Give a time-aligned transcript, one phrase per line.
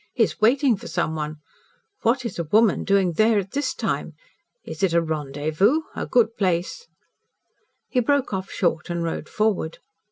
[0.13, 1.35] "He is waiting for someone.
[2.01, 4.13] What is a woman doing there at this time?
[4.63, 5.81] Is it a rendezvous?
[5.95, 6.87] A good place"
[7.91, 9.77] He broke off short and rode forward.